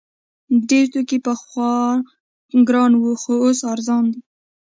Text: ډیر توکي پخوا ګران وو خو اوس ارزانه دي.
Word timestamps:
ډیر 0.69 0.85
توکي 0.93 1.19
پخوا 1.25 1.75
ګران 2.67 2.91
وو 2.97 3.11
خو 3.21 3.33
اوس 3.45 3.59
ارزانه 3.71 4.09
دي. 4.13 4.21